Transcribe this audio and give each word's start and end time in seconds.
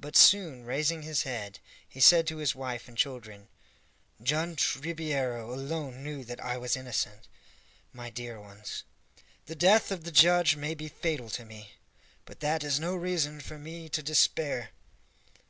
But 0.00 0.16
soon 0.16 0.64
raising 0.64 1.02
his 1.02 1.24
head, 1.24 1.58
he 1.86 2.00
said 2.00 2.26
to 2.28 2.38
his 2.38 2.54
wife 2.54 2.88
and 2.88 2.96
children, 2.96 3.48
"Judge 4.22 4.74
Ribeiro 4.76 5.52
alone 5.52 6.02
knew 6.02 6.24
that 6.24 6.42
I 6.42 6.56
was 6.56 6.78
innocent, 6.78 7.28
my 7.92 8.08
dear 8.08 8.40
ones. 8.40 8.84
The 9.44 9.54
death 9.54 9.90
of 9.90 10.04
the 10.04 10.12
judge 10.12 10.56
may 10.56 10.72
be 10.74 10.88
fatal 10.88 11.28
to 11.28 11.44
me, 11.44 11.72
but 12.24 12.40
that 12.40 12.64
is 12.64 12.80
no 12.80 12.94
reason 12.96 13.42
for 13.42 13.58
me 13.58 13.86
to 13.90 14.02
despair." 14.02 14.70